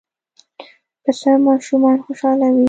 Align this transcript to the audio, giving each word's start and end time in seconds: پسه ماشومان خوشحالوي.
پسه 1.03 1.29
ماشومان 1.47 1.97
خوشحالوي. 2.05 2.59